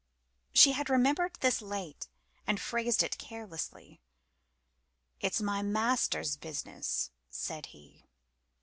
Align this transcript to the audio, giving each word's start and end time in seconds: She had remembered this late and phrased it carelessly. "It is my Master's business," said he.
She 0.51 0.71
had 0.71 0.89
remembered 0.89 1.35
this 1.41 1.61
late 1.61 2.07
and 2.47 2.59
phrased 2.59 3.03
it 3.03 3.19
carelessly. 3.19 4.01
"It 5.19 5.33
is 5.33 5.41
my 5.43 5.61
Master's 5.61 6.37
business," 6.37 7.11
said 7.29 7.67
he. 7.67 8.07